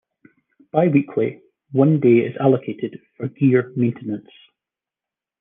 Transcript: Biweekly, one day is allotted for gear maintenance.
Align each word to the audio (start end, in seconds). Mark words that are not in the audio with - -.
Biweekly, 0.73 1.41
one 1.73 1.99
day 1.99 2.21
is 2.25 2.35
allotted 2.39 2.99
for 3.15 3.27
gear 3.27 3.71
maintenance. 3.75 4.31